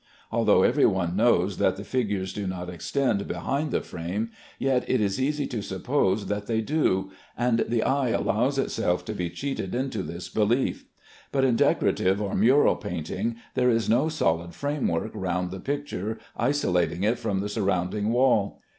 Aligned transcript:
Although 0.31 0.63
every 0.63 0.87
one 0.87 1.15
knows 1.15 1.57
that 1.59 1.77
the 1.77 1.83
figures 1.83 2.33
do 2.33 2.47
not 2.47 2.71
extend 2.71 3.27
behind 3.27 3.69
the 3.69 3.81
frame, 3.81 4.31
yet 4.57 4.83
it 4.89 4.99
is 4.99 5.21
easy 5.21 5.45
to 5.45 5.61
suppose 5.61 6.25
that 6.25 6.47
they 6.47 6.59
do, 6.59 7.11
and 7.37 7.59
the 7.67 7.83
eye 7.83 8.09
allows 8.09 8.57
itself 8.57 9.05
to 9.05 9.13
be 9.13 9.29
cheated 9.29 9.75
into 9.75 10.01
this 10.01 10.27
belief; 10.27 10.85
but 11.31 11.43
in 11.43 11.55
decorative 11.55 12.19
or 12.19 12.33
mural 12.33 12.77
painting 12.77 13.35
there 13.53 13.69
is 13.69 13.87
no 13.87 14.09
solid 14.09 14.55
framework 14.55 15.11
round 15.13 15.51
the 15.51 15.59
picture 15.59 16.17
isolating 16.35 17.03
it 17.03 17.19
from 17.19 17.39
the 17.39 17.47
surrounding 17.47 18.11
wall. 18.11 18.59